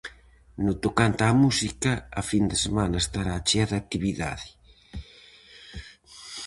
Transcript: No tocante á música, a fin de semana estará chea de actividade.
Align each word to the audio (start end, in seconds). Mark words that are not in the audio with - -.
No 0.65 0.73
tocante 0.85 1.21
á 1.29 1.33
música, 1.43 1.91
a 2.19 2.21
fin 2.31 2.43
de 2.51 2.57
semana 2.65 2.97
estará 3.03 3.33
chea 3.47 3.69
de 3.71 3.77
actividade. 3.83 4.47